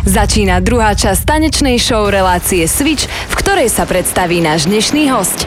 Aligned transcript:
Začína 0.00 0.64
druhá 0.64 0.96
časť 0.96 1.28
tanečnej 1.28 1.76
show 1.76 2.08
relácie 2.08 2.64
Switch, 2.64 3.04
v 3.04 3.34
ktorej 3.36 3.68
sa 3.68 3.84
predstaví 3.84 4.40
náš 4.40 4.64
dnešný 4.64 5.12
host. 5.12 5.44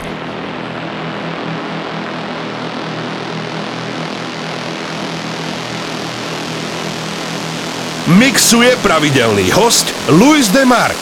Mixuje 8.13 8.77
pravidelný 8.85 9.49
host 9.57 9.89
Luis 10.13 10.53
de 10.53 10.69
Marc. 10.69 10.99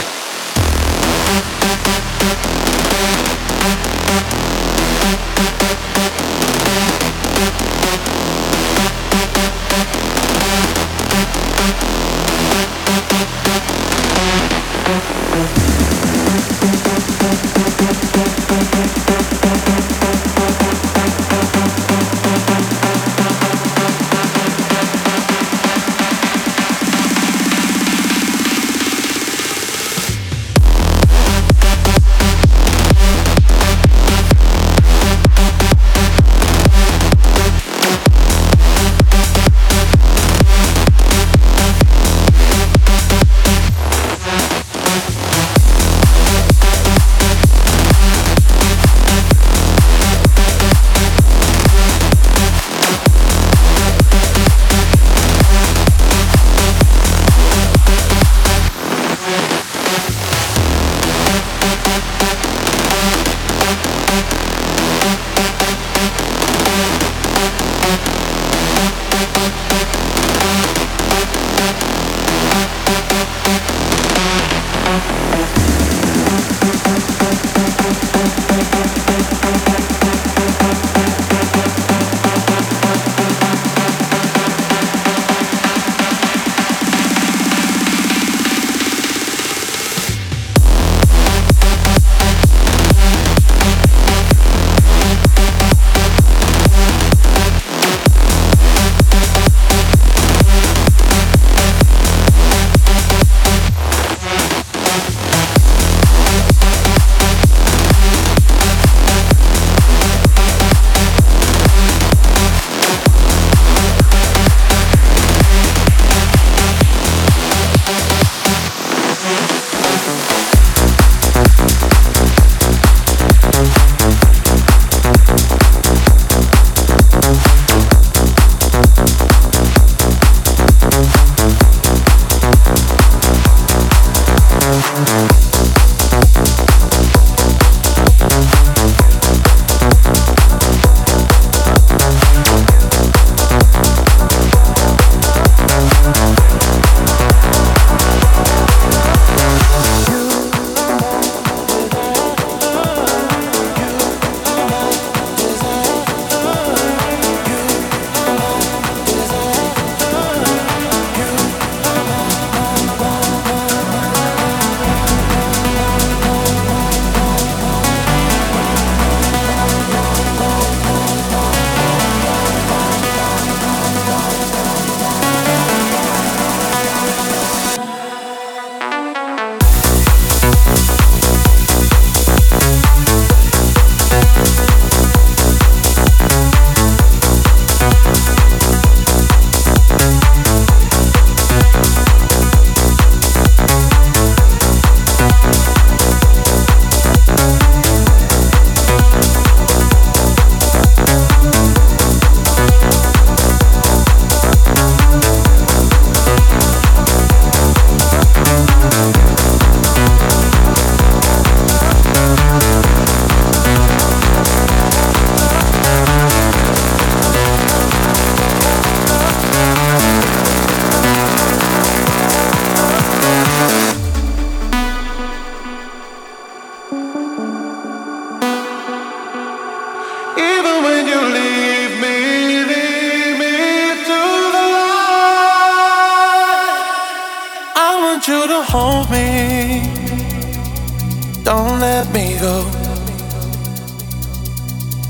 don't 241.52 241.80
let 241.82 242.06
me 242.14 242.28
go. 242.40 242.56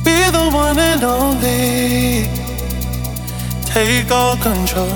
Be 0.06 0.18
the 0.38 0.46
one 0.64 0.80
and 0.90 1.04
only. 1.04 2.26
Take 3.74 4.10
all 4.20 4.36
control. 4.50 4.96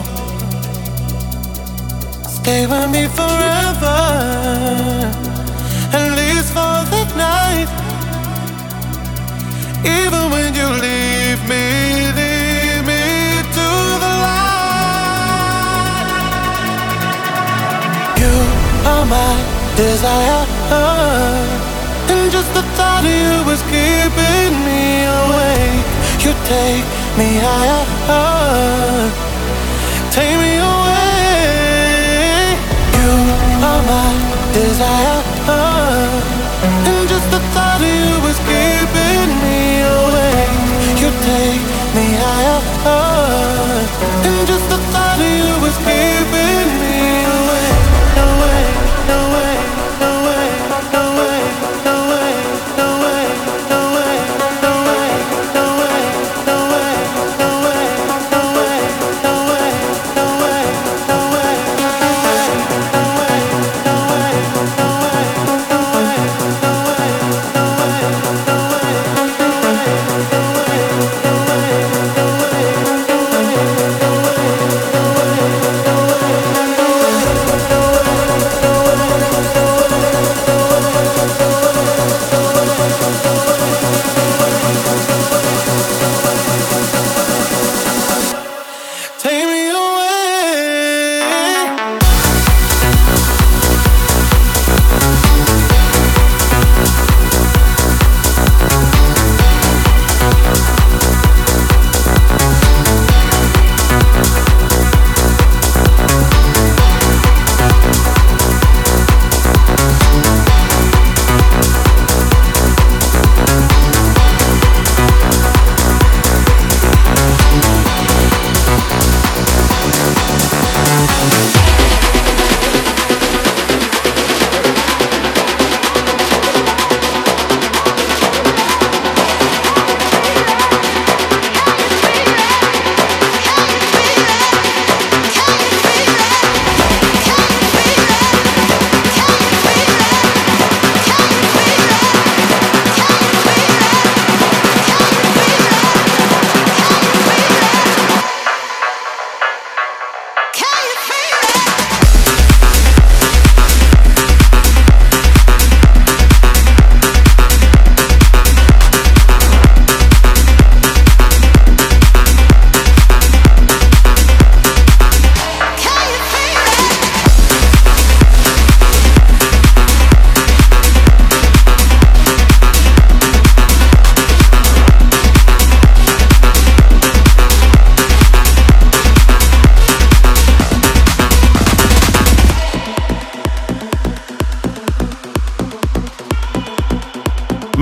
Stay 2.38 2.62
with 2.71 2.89
me 2.95 3.03
forever, 3.19 4.00
at 6.00 6.07
least 6.19 6.50
for 6.57 6.77
the 6.94 7.03
night. 7.25 7.69
Even 9.97 10.24
when 10.33 10.50
you 10.59 10.69
leave 10.86 11.42
me, 11.51 11.65
me 12.89 13.03
to 13.56 13.68
the 14.03 14.13
light. 14.25 16.09
You 18.21 18.36
are 18.92 19.06
my 19.13 19.31
desire. 19.77 20.44
Uh, 20.71 22.09
and 22.09 22.31
just 22.31 22.51
the 22.53 22.63
thought 22.77 23.03
of 23.06 23.12
you 23.12 23.44
was 23.45 23.62
keeping 23.69 24.53
me 24.67 25.06
awake. 25.06 25.85
You 26.23 26.33
take 26.45 26.85
me 27.17 27.38
higher. 27.45 27.85
Take 30.12 30.38
me 30.44 30.57
away. 30.57 31.06
You 32.97 33.12
are 33.69 33.81
my 33.91 34.09
desire. 34.53 35.34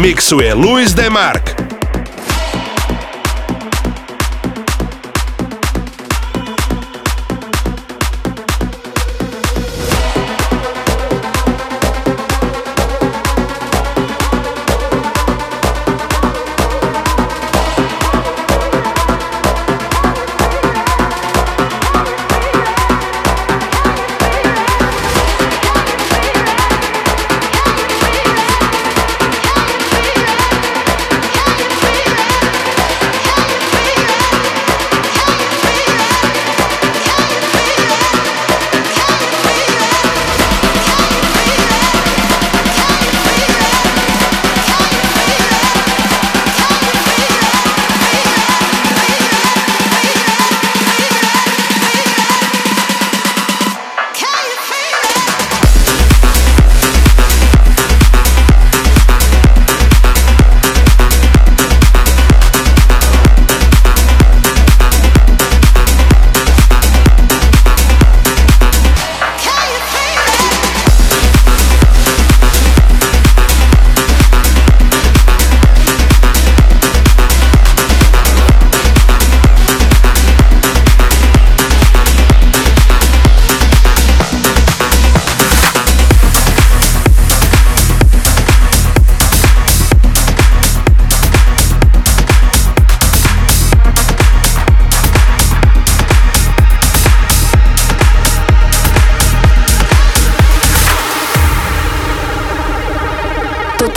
Mixo 0.04 0.42
é 0.42 0.54
Luiz 0.54 0.94
Demarque. 0.94 1.53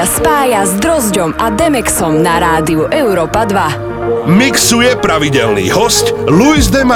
ťa 0.00 0.08
spája 0.08 0.64
s 0.64 0.80
Drozďom 0.80 1.36
a 1.36 1.52
Demexom 1.52 2.24
na 2.24 2.40
rádiu 2.40 2.88
Európa 2.88 3.44
2. 3.44 4.32
Mixuje 4.32 4.96
pravidelný 4.96 5.68
host 5.68 6.16
Luis 6.24 6.72
de 6.72 6.88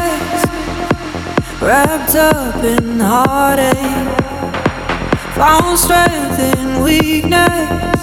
eyes 0.00 0.42
wrapped 1.62 2.14
up 2.14 2.64
in 2.64 3.00
heartache. 3.00 4.08
Found 5.36 5.78
strength 5.78 6.38
in 6.38 6.82
weakness, 6.82 8.00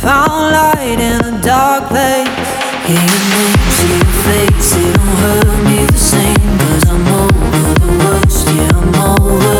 found 0.00 0.52
light 0.58 0.98
in 0.98 1.20
a 1.24 1.42
dark 1.42 1.88
place. 1.88 2.28
It 2.94 3.10
moves 3.32 3.78
your 3.90 4.06
face, 4.26 4.76
it 4.76 4.94
don't 4.96 5.16
hurt 5.24 5.64
me 5.64 5.78
the 5.86 5.98
same. 5.98 6.58
Cause 6.58 6.84
I'm 6.88 7.06
over 7.22 7.74
the 7.82 7.90
worst, 8.04 8.46
yeah, 8.48 8.70
I'm 8.74 9.20
over. 9.20 9.51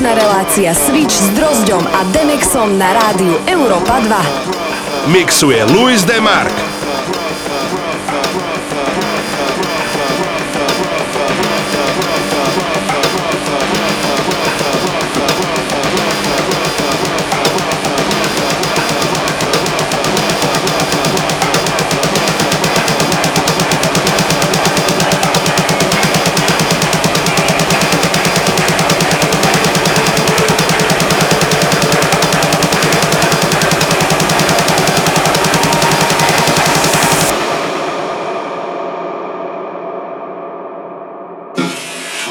Mark. 0.00 0.18
relácia 0.18 0.74
Switch 0.74 1.12
s 1.12 1.28
Drozďom 1.34 1.86
a 1.86 2.04
Demexom 2.12 2.78
na 2.78 2.92
rádiu 2.92 3.34
Europa 3.46 4.00
2. 4.00 5.10
Mixuje 5.10 5.64
Luis 5.64 6.04
Demark. 6.04 6.77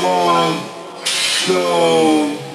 on, 0.06 0.70
go. 1.48 2.47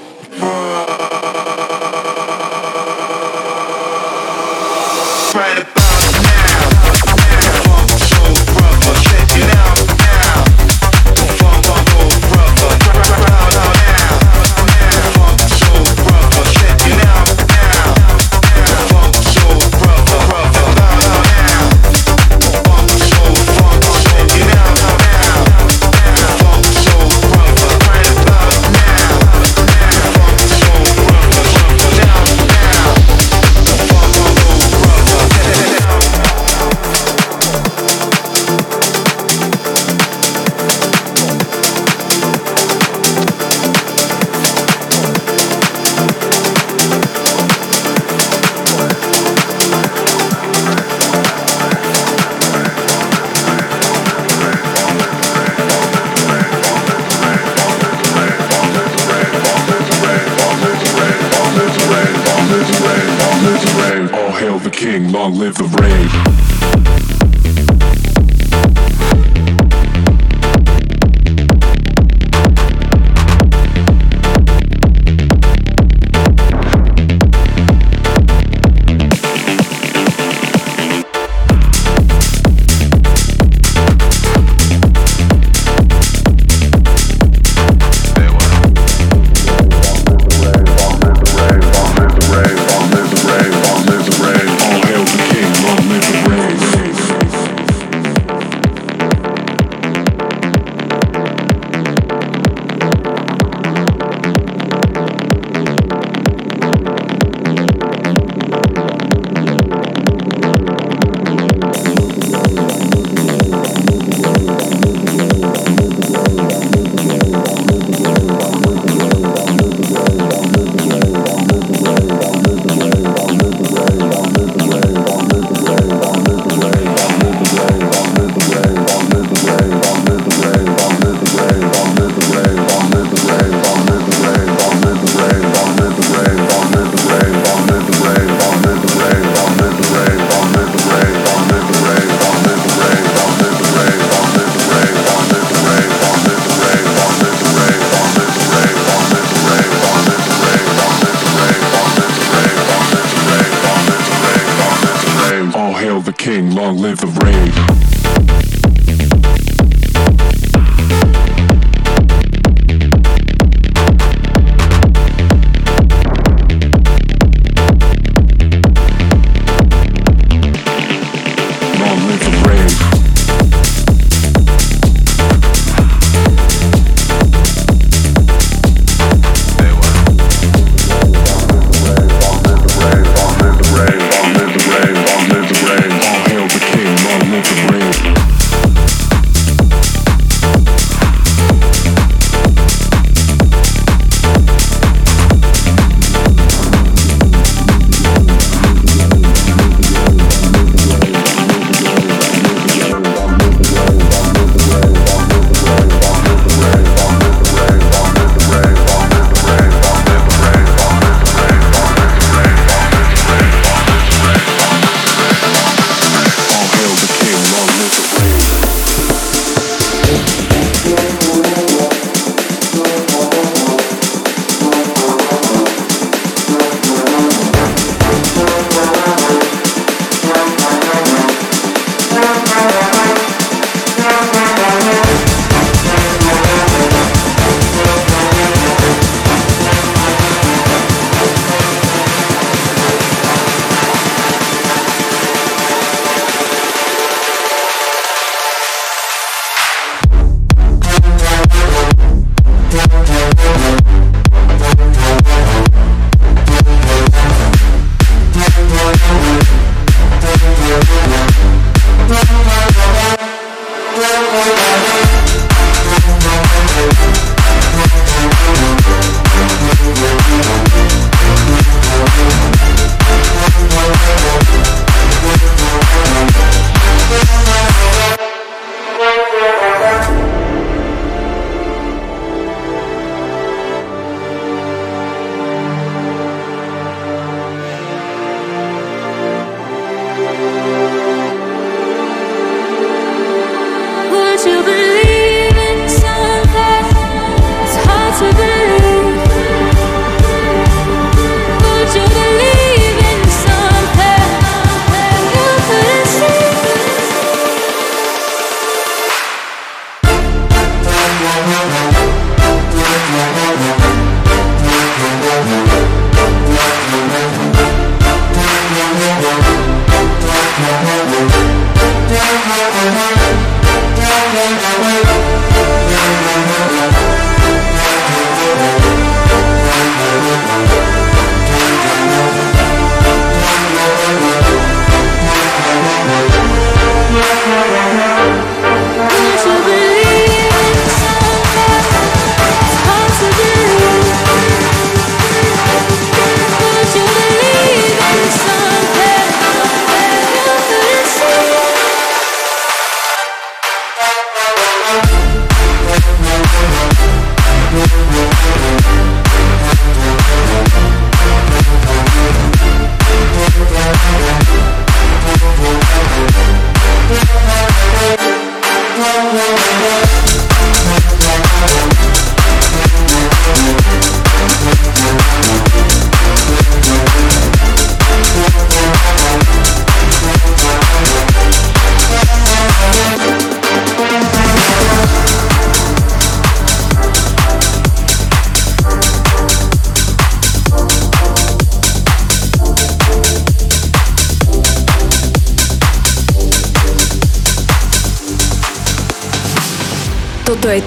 king, 64.82 65.12
long 65.12 65.38
live 65.38 65.54
the 65.54 65.64
rage. 65.78 66.91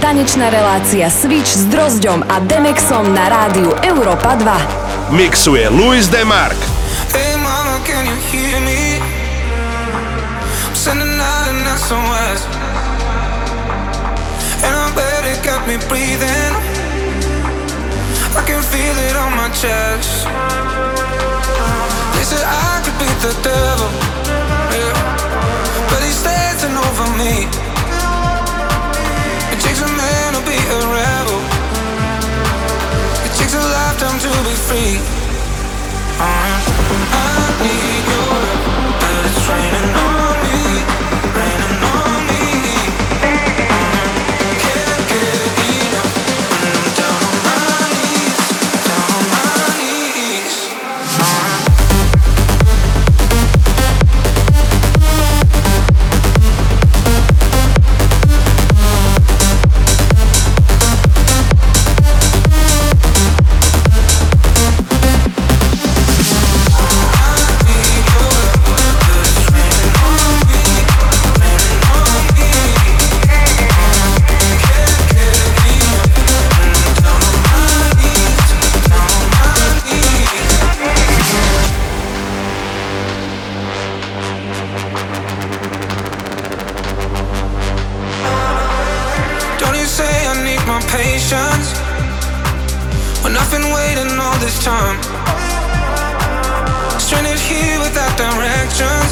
Tanečná 0.05 0.53
relácia 0.53 1.09
Switch 1.09 1.49
s 1.49 1.65
Drozďom 1.65 2.29
a 2.29 2.37
Demexom 2.37 3.09
na 3.09 3.25
rádiu 3.25 3.73
Europa 3.81 4.37
2. 4.37 5.17
Mixuje 5.17 5.65
Luis 5.73 6.05
Demark. 6.13 6.53
Hey 7.09 7.33
mama, 7.41 7.81
can 7.81 8.05
you 8.05 8.13
hear 8.29 8.61
me? 8.61 9.01
I'm 10.61 10.77
sending 10.77 11.09
out 11.09 11.49
an 11.49 11.57
SOS 11.81 12.45
And 14.61 14.77
I 14.77 14.93
bet 14.93 15.25
it 15.25 15.41
got 15.41 15.65
me 15.65 15.81
breathing 15.89 16.53
I 18.37 18.45
can 18.45 18.61
feel 18.61 18.93
it 19.09 19.17
on 19.17 19.33
my 19.33 19.49
chest 19.57 20.29
They 22.13 22.25
said 22.29 22.45
I 22.45 22.77
could 22.85 22.97
be 23.01 23.09
the 23.25 23.33
devil 23.41 24.04
Uh, 36.17 36.64
patience 90.95 91.75
when 93.21 93.35
I've 93.35 93.51
been 93.51 93.67
waiting 93.79 94.11
all 94.17 94.37
this 94.39 94.63
time. 94.63 94.97
Stranded 96.99 97.39
here 97.39 97.79
without 97.85 98.13
directions, 98.15 99.11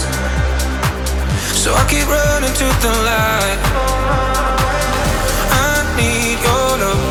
so 1.62 1.74
I 1.76 1.84
keep 1.91 2.08
running 2.08 2.56
to 2.62 2.67
the 2.84 2.93
light. 3.10 3.60
I 5.65 5.74
need 5.98 6.39
your 6.48 6.69
love. 6.84 7.03